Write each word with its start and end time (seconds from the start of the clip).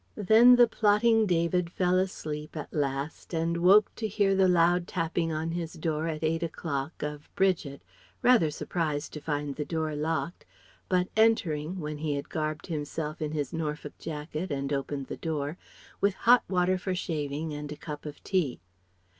Then 0.17 0.55
the 0.55 0.67
plotting 0.67 1.27
David 1.27 1.71
fell 1.71 1.99
asleep 1.99 2.57
at 2.57 2.73
last 2.73 3.35
and 3.35 3.57
woke 3.57 3.93
to 3.97 4.07
hear 4.07 4.33
the 4.33 4.47
loud 4.47 4.87
tapping 4.87 5.31
on 5.31 5.51
his 5.51 5.73
door 5.73 6.07
at 6.07 6.23
eight 6.23 6.41
o'clock, 6.41 7.03
of 7.03 7.29
Bridget, 7.35 7.83
rather 8.23 8.49
surprised 8.49 9.13
to 9.13 9.21
find 9.21 9.53
the 9.55 9.63
door 9.63 9.93
locked, 9.95 10.43
but 10.89 11.07
entering 11.15 11.79
(when 11.79 11.99
he 11.99 12.15
had 12.15 12.29
garbed 12.29 12.65
himself 12.65 13.21
in 13.21 13.33
his 13.33 13.53
Norfolk 13.53 13.95
jacket 13.99 14.49
and 14.49 14.73
opened 14.73 15.05
the 15.05 15.17
door), 15.17 15.55
with 16.01 16.15
hot 16.15 16.43
water 16.49 16.79
for 16.79 16.95
shaving 16.95 17.53
and 17.53 17.71
a 17.71 17.77
cup 17.77 18.07
of 18.07 18.23
tea. 18.23 18.59